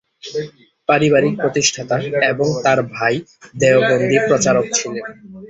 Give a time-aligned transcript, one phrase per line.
[0.89, 1.95] পারিবারিক প্রতিষ্ঠাতা
[2.31, 3.15] এবং তার ভাই
[3.55, 5.05] দেওবন্দি প্রচারক ছিলেন।